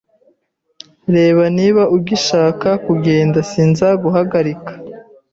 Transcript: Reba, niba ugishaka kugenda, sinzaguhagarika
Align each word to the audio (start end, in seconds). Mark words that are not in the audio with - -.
Reba, 1.15 1.43
niba 1.57 1.83
ugishaka 1.95 2.69
kugenda, 2.85 3.37
sinzaguhagarika 3.49 4.71